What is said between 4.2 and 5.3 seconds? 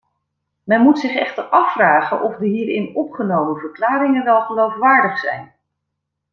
wel geloofwaardig